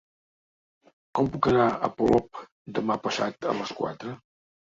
Com 1.17 1.27
puc 1.35 1.49
anar 1.51 1.67
a 1.67 1.89
Polop 1.99 2.41
demà 2.79 2.97
passat 3.05 3.49
a 3.51 3.55
les 3.61 3.77
quatre? 3.83 4.15